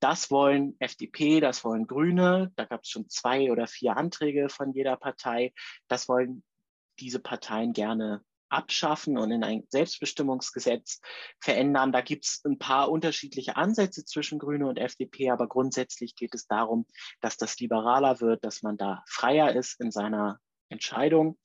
[0.00, 4.72] Das wollen FDP, das wollen Grüne, da gab es schon zwei oder vier Anträge von
[4.72, 5.52] jeder Partei.
[5.88, 6.42] Das wollen
[6.98, 11.00] diese Parteien gerne abschaffen und in ein Selbstbestimmungsgesetz
[11.40, 11.92] verändern.
[11.92, 16.46] Da gibt es ein paar unterschiedliche Ansätze zwischen Grüne und FDP, aber grundsätzlich geht es
[16.46, 16.86] darum,
[17.20, 21.38] dass das liberaler wird, dass man da freier ist in seiner Entscheidung.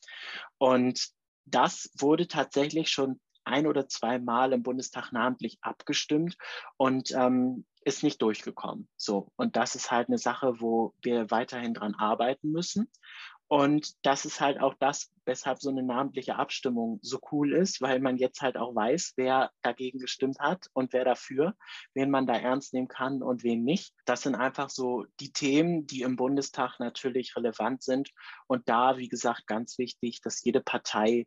[0.58, 1.10] Und
[1.46, 6.38] das wurde tatsächlich schon ein oder zwei Mal im Bundestag namentlich abgestimmt
[6.78, 8.88] und ähm, ist nicht durchgekommen.
[8.96, 9.32] So.
[9.36, 12.92] Und das ist halt eine Sache, wo wir weiterhin dran arbeiten müssen.
[13.50, 18.00] Und das ist halt auch das, weshalb so eine namentliche Abstimmung so cool ist, weil
[18.00, 21.56] man jetzt halt auch weiß, wer dagegen gestimmt hat und wer dafür,
[21.96, 23.96] wen man da ernst nehmen kann und wen nicht.
[24.06, 28.12] Das sind einfach so die Themen, die im Bundestag natürlich relevant sind.
[28.46, 31.26] Und da, wie gesagt, ganz wichtig, dass jede Partei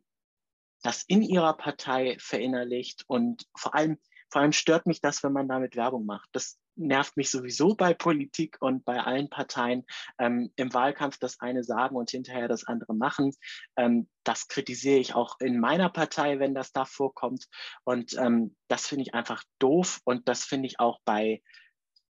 [0.81, 3.97] das in ihrer Partei verinnerlicht und vor allem
[4.33, 6.27] vor allem stört mich das, wenn man damit Werbung macht.
[6.31, 9.85] Das nervt mich sowieso bei Politik und bei allen Parteien.
[10.19, 13.31] Ähm, Im Wahlkampf das eine sagen und hinterher das andere machen.
[13.77, 17.47] Ähm, das kritisiere ich auch in meiner Partei, wenn das da vorkommt.
[17.83, 19.99] Und ähm, das finde ich einfach doof.
[20.03, 21.41] Und das finde ich auch bei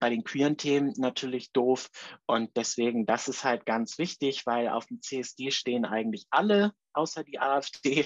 [0.03, 1.89] bei den queeren Themen natürlich doof.
[2.25, 7.23] Und deswegen, das ist halt ganz wichtig, weil auf dem CSD stehen eigentlich alle, außer
[7.23, 8.05] die AfD.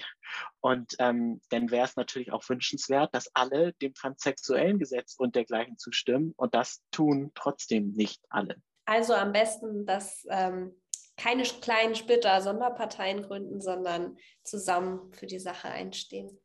[0.62, 5.80] Und ähm, dann wäre es natürlich auch wünschenswert, dass alle dem transsexuellen Gesetz und dergleichen
[5.80, 6.36] zustimmen.
[6.38, 8.62] Und das tun trotzdem nicht alle.
[8.86, 10.80] Also am besten, dass ähm,
[11.16, 16.40] keine kleinen Splitter Sonderparteien gründen, sondern zusammen für die Sache einstehen.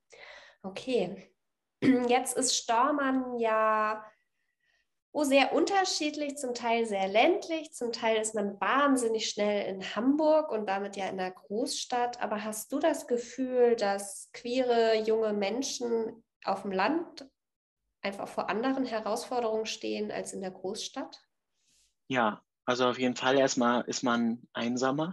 [0.62, 1.30] Okay.
[2.08, 4.02] Jetzt ist Stormann ja
[5.14, 10.50] Oh, sehr unterschiedlich, zum Teil sehr ländlich, zum Teil ist man wahnsinnig schnell in Hamburg
[10.50, 12.22] und damit ja in der Großstadt.
[12.22, 17.28] Aber hast du das Gefühl, dass queere junge Menschen auf dem Land
[18.00, 21.22] einfach vor anderen Herausforderungen stehen als in der Großstadt?
[22.08, 25.12] Ja, also auf jeden Fall erstmal ist man einsamer.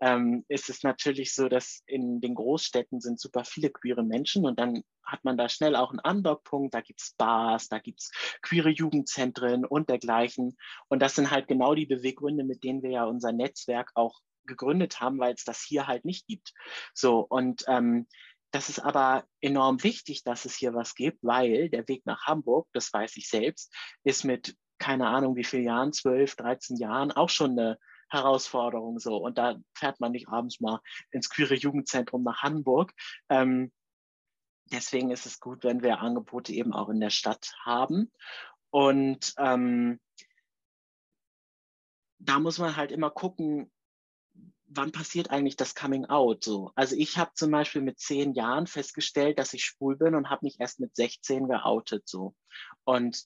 [0.00, 4.58] Ähm, ist es natürlich so, dass in den Großstädten sind super viele queere Menschen und
[4.58, 6.72] dann hat man da schnell auch einen Andockpunkt.
[6.74, 8.10] Da gibt es Bars, da gibt es
[8.42, 10.56] queere Jugendzentren und dergleichen.
[10.88, 15.00] Und das sind halt genau die Beweggründe, mit denen wir ja unser Netzwerk auch gegründet
[15.00, 16.52] haben, weil es das hier halt nicht gibt.
[16.94, 18.06] So und ähm,
[18.52, 22.66] das ist aber enorm wichtig, dass es hier was gibt, weil der Weg nach Hamburg,
[22.72, 27.28] das weiß ich selbst, ist mit keine Ahnung wie viele Jahren, 12, 13 Jahren, auch
[27.28, 27.78] schon eine
[28.10, 29.16] Herausforderung so.
[29.16, 32.92] Und da fährt man nicht abends mal ins queere Jugendzentrum nach Hamburg.
[33.28, 33.72] Ähm,
[34.72, 38.12] deswegen ist es gut, wenn wir Angebote eben auch in der Stadt haben.
[38.70, 40.00] Und ähm,
[42.18, 43.70] da muss man halt immer gucken,
[44.70, 46.70] wann passiert eigentlich das Coming Out so?
[46.74, 50.46] Also ich habe zum Beispiel mit zehn Jahren festgestellt, dass ich schwul bin und habe
[50.46, 52.34] mich erst mit 16 geoutet so.
[52.84, 53.24] Und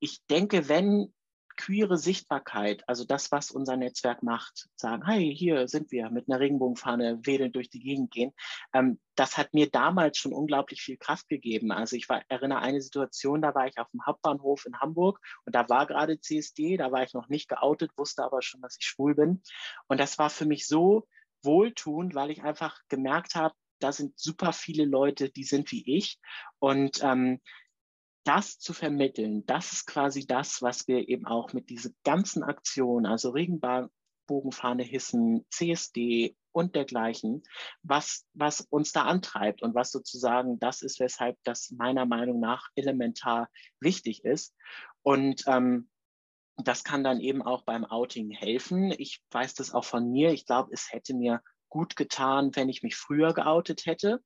[0.00, 1.12] ich denke, wenn
[1.58, 6.40] queere Sichtbarkeit, also das, was unser Netzwerk macht, sagen, hey, hier sind wir mit einer
[6.40, 8.32] Regenbogenfahne wedelnd durch die Gegend gehen,
[8.72, 11.72] ähm, das hat mir damals schon unglaublich viel Kraft gegeben.
[11.72, 15.54] Also ich war, erinnere eine Situation, da war ich auf dem Hauptbahnhof in Hamburg und
[15.56, 18.86] da war gerade CSD, da war ich noch nicht geoutet, wusste aber schon, dass ich
[18.86, 19.42] schwul bin.
[19.88, 21.08] Und das war für mich so
[21.42, 26.20] wohltuend, weil ich einfach gemerkt habe, da sind super viele Leute, die sind wie ich.
[26.60, 27.40] Und ähm,
[28.28, 33.06] das zu vermitteln, das ist quasi das, was wir eben auch mit diesen ganzen Aktionen,
[33.06, 37.42] also Regenbogenfahne hissen, CSD und dergleichen,
[37.82, 42.68] was, was uns da antreibt und was sozusagen das ist, weshalb das meiner Meinung nach
[42.74, 43.48] elementar
[43.80, 44.54] wichtig ist.
[45.02, 45.88] Und ähm,
[46.58, 48.92] das kann dann eben auch beim Outing helfen.
[48.98, 50.32] Ich weiß das auch von mir.
[50.32, 54.22] Ich glaube, es hätte mir gut getan, wenn ich mich früher geoutet hätte,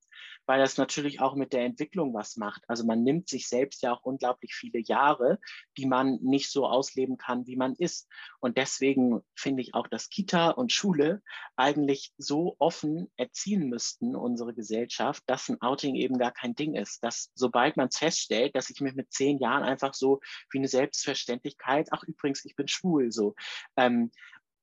[0.47, 2.63] weil das natürlich auch mit der Entwicklung was macht.
[2.69, 5.39] Also man nimmt sich selbst ja auch unglaublich viele Jahre,
[5.77, 8.09] die man nicht so ausleben kann, wie man ist.
[8.41, 11.23] Und deswegen finde ich auch, dass Kita und Schule
[11.57, 17.03] eigentlich so offen erziehen müssten, unsere Gesellschaft, dass ein Outing eben gar kein Ding ist.
[17.05, 20.69] Dass sobald man es feststellt, dass ich mich mit zehn Jahren einfach so wie eine
[20.69, 23.35] Selbstverständlichkeit, ach übrigens, ich bin schwul, so.
[23.77, 24.11] Ähm,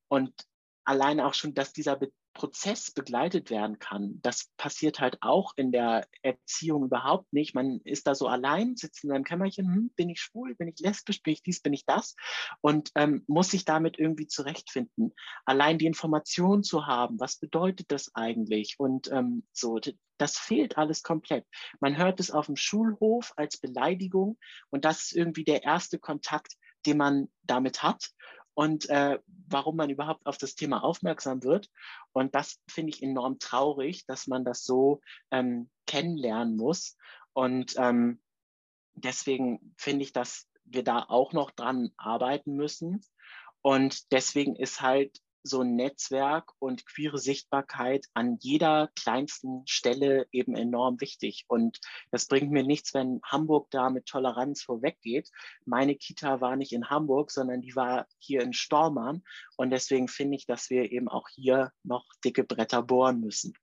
[0.08, 0.34] und
[0.90, 4.20] allein auch schon, dass dieser Be Prozess begleitet werden kann.
[4.22, 7.54] Das passiert halt auch in der Erziehung überhaupt nicht.
[7.54, 10.80] Man ist da so allein, sitzt in seinem Kämmerchen, hm, bin ich schwul, bin ich
[10.80, 12.16] lesbisch, bin ich dies, bin ich das
[12.62, 15.14] und ähm, muss sich damit irgendwie zurechtfinden.
[15.44, 19.80] Allein die Information zu haben, was bedeutet das eigentlich und ähm, so,
[20.18, 21.46] das fehlt alles komplett.
[21.82, 24.38] Man hört es auf dem Schulhof als Beleidigung
[24.70, 26.54] und das ist irgendwie der erste Kontakt,
[26.86, 28.12] den man damit hat
[28.60, 31.70] und äh, warum man überhaupt auf das Thema aufmerksam wird.
[32.12, 35.00] Und das finde ich enorm traurig, dass man das so
[35.32, 36.98] ähm, kennenlernen muss.
[37.32, 38.22] Und ähm,
[38.96, 43.00] deswegen finde ich, dass wir da auch noch dran arbeiten müssen.
[43.62, 50.56] Und deswegen ist halt so ein Netzwerk und queere Sichtbarkeit an jeder kleinsten Stelle eben
[50.56, 51.46] enorm wichtig.
[51.48, 51.80] Und
[52.12, 55.30] das bringt mir nichts, wenn Hamburg da mit Toleranz vorweggeht.
[55.66, 59.24] Meine Kita war nicht in Hamburg, sondern die war hier in Stormann.
[59.58, 63.54] Und deswegen finde ich, dass wir eben auch hier noch dicke Bretter bohren müssen.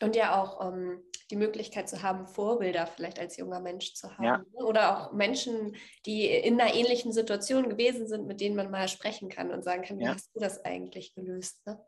[0.00, 4.24] Und ja auch ähm, die Möglichkeit zu haben, Vorbilder vielleicht als junger Mensch zu haben.
[4.24, 4.38] Ja.
[4.38, 4.64] Ne?
[4.64, 9.28] Oder auch Menschen, die in einer ähnlichen Situation gewesen sind, mit denen man mal sprechen
[9.28, 10.14] kann und sagen kann, wie ja.
[10.14, 11.66] hast du das eigentlich gelöst?
[11.66, 11.80] Ne?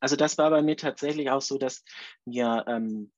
[0.00, 1.84] Also das war bei mir tatsächlich auch so, dass
[2.24, 3.12] mir ähm,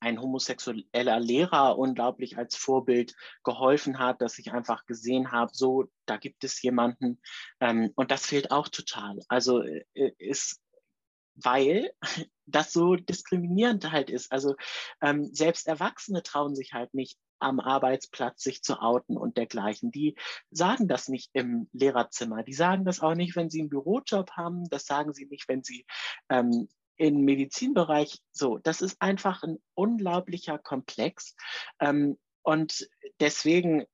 [0.00, 6.16] ein homosexueller Lehrer unglaublich als Vorbild geholfen hat, dass ich einfach gesehen habe, so, da
[6.16, 7.20] gibt es jemanden.
[7.60, 9.18] Ähm, und das fehlt auch total.
[9.28, 9.84] Also äh,
[10.18, 10.60] ist,
[11.36, 11.92] weil
[12.46, 14.32] das so diskriminierend halt ist.
[14.32, 14.54] Also
[15.00, 19.90] ähm, selbst Erwachsene trauen sich halt nicht am Arbeitsplatz sich zu outen und dergleichen.
[19.90, 20.16] Die
[20.50, 22.42] sagen das nicht im Lehrerzimmer.
[22.42, 24.68] Die sagen das auch nicht, wenn sie einen Bürojob haben.
[24.70, 25.86] Das sagen sie nicht, wenn sie
[26.30, 28.58] ähm, im Medizinbereich so.
[28.58, 31.34] Das ist einfach ein unglaublicher Komplex.
[31.78, 32.88] Ähm, und
[33.20, 33.84] deswegen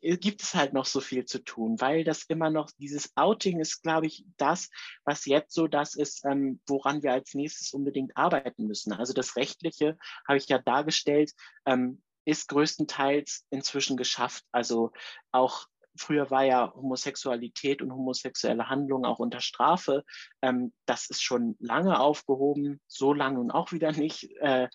[0.00, 3.82] gibt es halt noch so viel zu tun, weil das immer noch, dieses Outing ist,
[3.82, 4.70] glaube ich, das,
[5.04, 8.92] was jetzt so das ist, ähm, woran wir als nächstes unbedingt arbeiten müssen.
[8.92, 11.32] Also das Rechtliche habe ich ja dargestellt,
[11.64, 14.44] ähm, ist größtenteils inzwischen geschafft.
[14.52, 14.92] Also
[15.32, 20.04] auch früher war ja Homosexualität und homosexuelle Handlungen auch unter Strafe.
[20.42, 24.30] Ähm, das ist schon lange aufgehoben, so lange und auch wieder nicht.
[24.40, 24.68] Äh,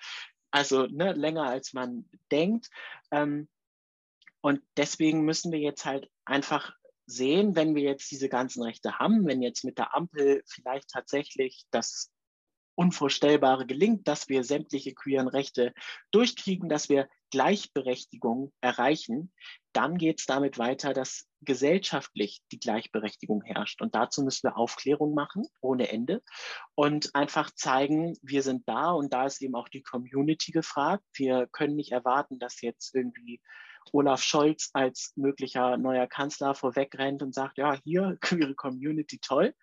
[0.51, 2.69] also ne, länger als man denkt.
[3.12, 3.47] Ähm,
[4.41, 6.73] und deswegen müssen wir jetzt halt einfach
[7.06, 11.65] sehen, wenn wir jetzt diese ganzen Rechte haben, wenn jetzt mit der Ampel vielleicht tatsächlich
[11.71, 12.12] das
[12.75, 15.73] Unvorstellbare gelingt, dass wir sämtliche queeren Rechte
[16.12, 19.32] durchkriegen, dass wir Gleichberechtigung erreichen,
[19.73, 23.82] dann geht es damit weiter, dass gesellschaftlich die Gleichberechtigung herrscht.
[23.82, 26.21] Und dazu müssen wir Aufklärung machen, ohne Ende,
[26.75, 31.04] und einfach zeigen, wir sind da und da ist eben auch die Community gefragt.
[31.13, 33.41] Wir können nicht erwarten, dass jetzt irgendwie
[33.91, 39.54] Olaf Scholz als möglicher neuer Kanzler vorwegrennt und sagt, ja, hier, queere Community, toll.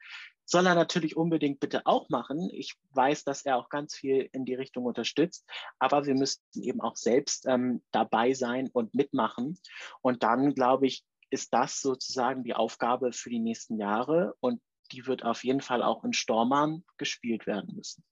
[0.45, 2.49] Soll er natürlich unbedingt bitte auch machen.
[2.53, 5.47] Ich weiß, dass er auch ganz viel in die Richtung unterstützt,
[5.79, 9.59] aber wir müssen eben auch selbst ähm, dabei sein und mitmachen.
[10.01, 15.07] Und dann, glaube ich, ist das sozusagen die Aufgabe für die nächsten Jahre und die
[15.07, 18.03] wird auf jeden Fall auch in Stormann gespielt werden müssen.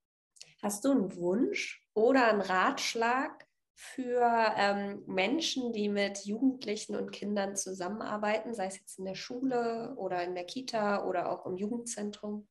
[0.62, 3.45] Hast du einen Wunsch oder einen Ratschlag
[3.78, 9.94] für ähm, Menschen, die mit Jugendlichen und Kindern zusammenarbeiten, sei es jetzt in der Schule
[9.98, 12.48] oder in der Kita oder auch im Jugendzentrum?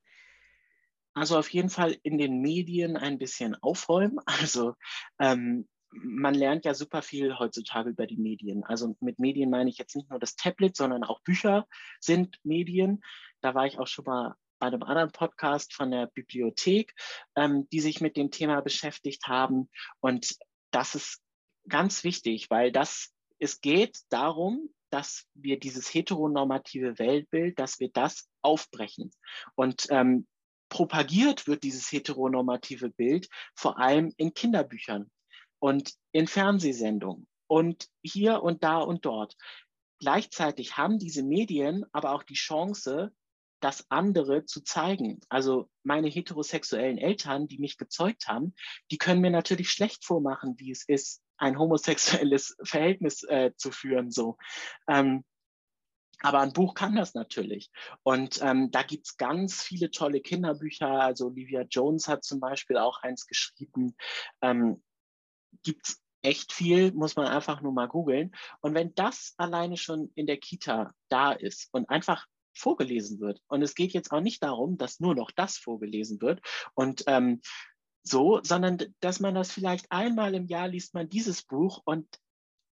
[1.15, 4.19] Also auf jeden Fall in den Medien ein bisschen aufräumen.
[4.27, 4.75] Also
[5.19, 8.63] ähm, man lernt ja super viel heutzutage über die Medien.
[8.63, 11.65] Also mit Medien meine ich jetzt nicht nur das Tablet, sondern auch Bücher
[11.99, 13.01] sind Medien.
[13.41, 16.93] Da war ich auch schon mal bei einem anderen Podcast von der Bibliothek,
[17.35, 19.69] ähm, die sich mit dem Thema beschäftigt haben.
[20.01, 20.35] Und
[20.71, 21.21] das ist
[21.67, 28.29] ganz wichtig, weil das, es geht darum, dass wir dieses heteronormative Weltbild, dass wir das
[28.41, 29.11] aufbrechen.
[29.55, 30.27] Und ähm,
[30.69, 35.09] propagiert wird dieses heteronormative Bild vor allem in Kinderbüchern
[35.59, 39.35] und in Fernsehsendungen und hier und da und dort.
[39.99, 43.11] Gleichzeitig haben diese Medien aber auch die Chance,
[43.65, 45.19] das andere zu zeigen.
[45.27, 48.53] Also meine heterosexuellen Eltern, die mich gezeugt haben,
[48.91, 54.11] die können mir natürlich schlecht vormachen, wie es ist, ein homosexuelles Verhältnis äh, zu führen.
[54.11, 54.37] So.
[54.87, 55.23] Ähm,
[56.21, 57.71] aber ein Buch kann das natürlich.
[58.03, 60.87] Und ähm, da gibt es ganz viele tolle Kinderbücher.
[60.87, 63.95] Also Olivia Jones hat zum Beispiel auch eins geschrieben.
[64.41, 64.83] Ähm,
[65.63, 68.31] gibt es echt viel, muss man einfach nur mal googeln.
[68.61, 73.41] Und wenn das alleine schon in der Kita da ist und einfach vorgelesen wird.
[73.47, 76.41] Und es geht jetzt auch nicht darum, dass nur noch das vorgelesen wird
[76.73, 77.41] und ähm,
[78.03, 82.07] so, sondern dass man das vielleicht einmal im Jahr liest man dieses Buch und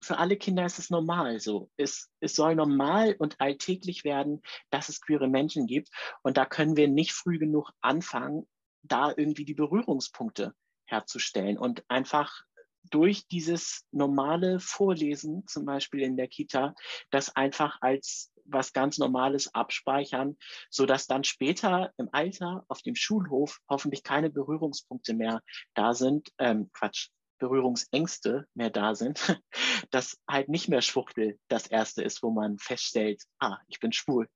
[0.03, 1.69] für alle Kinder ist es normal so.
[1.77, 4.41] Es, es soll normal und alltäglich werden,
[4.71, 5.89] dass es queere Menschen gibt.
[6.23, 8.47] Und da können wir nicht früh genug anfangen,
[8.81, 10.55] da irgendwie die Berührungspunkte
[10.87, 12.43] herzustellen und einfach
[12.83, 16.75] durch dieses normale Vorlesen, zum Beispiel in der Kita,
[17.09, 20.37] das einfach als was ganz Normales abspeichern,
[20.69, 25.41] so dass dann später im Alter auf dem Schulhof hoffentlich keine Berührungspunkte mehr
[25.73, 29.19] da sind, ähm, Quatsch, Berührungsängste mehr da sind,
[29.91, 34.27] dass halt nicht mehr Schwuchtel das erste ist, wo man feststellt, ah, ich bin schwul.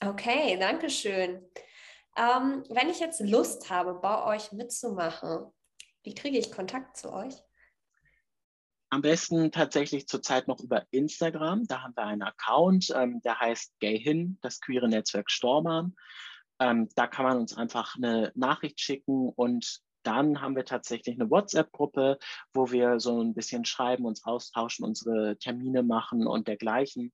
[0.00, 1.46] Okay, danke schön.
[2.16, 5.52] Ähm, wenn ich jetzt Lust habe, bei euch mitzumachen,
[6.04, 7.34] wie kriege ich Kontakt zu euch?
[8.90, 11.66] Am besten tatsächlich zurzeit noch über Instagram.
[11.66, 15.96] Da haben wir einen Account, ähm, der heißt Gayhin, das queere Netzwerk Stormann.
[16.60, 21.30] Ähm, da kann man uns einfach eine Nachricht schicken und dann haben wir tatsächlich eine
[21.30, 22.18] WhatsApp-Gruppe,
[22.52, 27.12] wo wir so ein bisschen schreiben, uns austauschen, unsere Termine machen und dergleichen.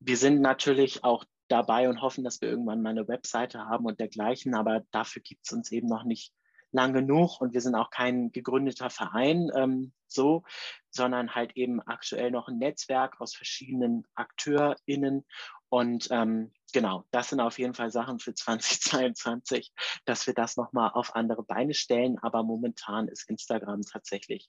[0.00, 4.00] Wir sind natürlich auch dabei und hoffen, dass wir irgendwann mal eine Webseite haben und
[4.00, 6.32] dergleichen, aber dafür gibt es uns eben noch nicht
[6.72, 10.42] lang genug und wir sind auch kein gegründeter Verein ähm, so,
[10.90, 15.24] sondern halt eben aktuell noch ein Netzwerk aus verschiedenen AkteurInnen
[15.68, 19.72] Und ähm, genau, das sind auf jeden Fall Sachen für 2022,
[20.04, 22.18] dass wir das nochmal auf andere Beine stellen.
[22.18, 24.48] Aber momentan ist Instagram tatsächlich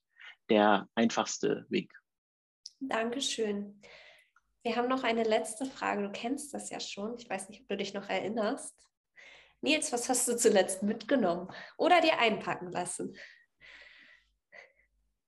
[0.49, 1.93] der einfachste Weg.
[2.79, 3.81] Dankeschön.
[4.63, 6.03] Wir haben noch eine letzte Frage.
[6.03, 7.15] Du kennst das ja schon.
[7.17, 8.89] Ich weiß nicht, ob du dich noch erinnerst.
[9.61, 13.15] Nils, was hast du zuletzt mitgenommen oder dir einpacken lassen?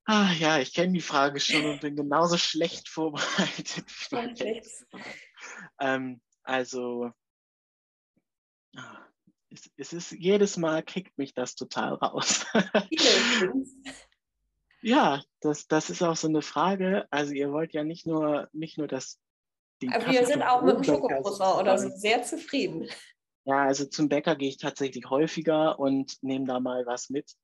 [0.06, 3.86] Ah, ja, ich kenne die Frage schon und bin genauso schlecht vorbereitet.
[5.80, 7.12] ähm, also,
[8.76, 9.06] ah,
[9.50, 12.46] es, es, ist jedes Mal kickt mich das total raus.
[14.82, 17.06] ja, das, das ist auch so eine Frage.
[17.12, 19.20] Also ihr wollt ja nicht nur nicht nur das.
[19.92, 22.90] Aber wir sind auch mit dem Schokocroissant oder so sehr zufrieden.
[23.46, 27.36] Ja, also zum Bäcker gehe ich tatsächlich häufiger und nehme da mal was mit.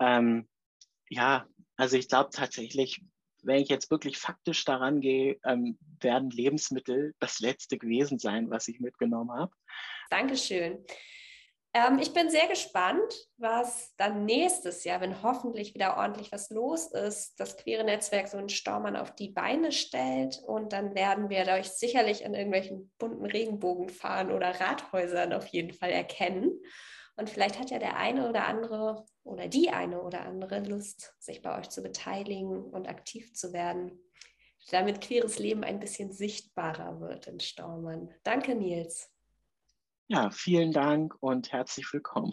[0.00, 0.48] Ähm,
[1.08, 3.02] ja, also ich glaube tatsächlich,
[3.42, 8.68] wenn ich jetzt wirklich faktisch daran gehe, ähm, werden Lebensmittel das letzte gewesen sein, was
[8.68, 9.52] ich mitgenommen habe.
[10.10, 10.84] Dankeschön.
[11.74, 16.86] Ähm, ich bin sehr gespannt, was dann nächstes Jahr, wenn hoffentlich wieder ordentlich was los
[16.92, 20.40] ist, das queere Netzwerk so einen Staumann auf die Beine stellt.
[20.46, 25.74] Und dann werden wir euch sicherlich in irgendwelchen bunten Regenbogen fahren oder Rathäusern auf jeden
[25.74, 26.52] Fall erkennen.
[27.16, 31.42] Und vielleicht hat ja der eine oder andere oder die eine oder andere Lust, sich
[31.42, 34.00] bei euch zu beteiligen und aktiv zu werden,
[34.70, 38.12] damit queeres Leben ein bisschen sichtbarer wird in Staumann.
[38.22, 39.13] Danke, Nils.
[40.08, 42.32] Ja, vielen Dank und herzlich willkommen.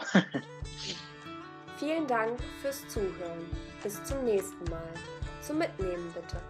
[1.78, 3.50] vielen Dank fürs Zuhören.
[3.82, 4.94] Bis zum nächsten Mal.
[5.42, 6.42] Zum Mitnehmen bitte.